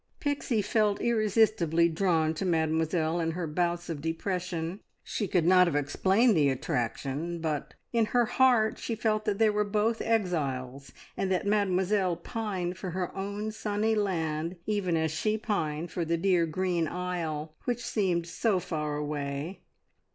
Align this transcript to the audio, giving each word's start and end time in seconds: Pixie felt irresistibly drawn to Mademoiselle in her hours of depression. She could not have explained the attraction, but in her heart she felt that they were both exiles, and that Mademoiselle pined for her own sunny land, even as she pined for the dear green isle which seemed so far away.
Pixie 0.19 0.63
felt 0.63 0.99
irresistibly 0.99 1.87
drawn 1.87 2.33
to 2.33 2.43
Mademoiselle 2.43 3.19
in 3.19 3.33
her 3.33 3.47
hours 3.55 3.87
of 3.87 4.01
depression. 4.01 4.79
She 5.03 5.27
could 5.27 5.45
not 5.45 5.67
have 5.67 5.75
explained 5.75 6.35
the 6.35 6.49
attraction, 6.49 7.37
but 7.39 7.75
in 7.93 8.05
her 8.05 8.25
heart 8.25 8.79
she 8.79 8.95
felt 8.95 9.25
that 9.25 9.37
they 9.37 9.51
were 9.51 9.63
both 9.63 10.01
exiles, 10.01 10.91
and 11.15 11.31
that 11.31 11.45
Mademoiselle 11.45 12.15
pined 12.15 12.79
for 12.79 12.89
her 12.89 13.15
own 13.15 13.51
sunny 13.51 13.93
land, 13.93 14.55
even 14.65 14.97
as 14.97 15.11
she 15.11 15.37
pined 15.37 15.91
for 15.91 16.03
the 16.03 16.17
dear 16.17 16.47
green 16.47 16.87
isle 16.87 17.53
which 17.65 17.85
seemed 17.85 18.25
so 18.25 18.59
far 18.59 18.97
away. 18.97 19.59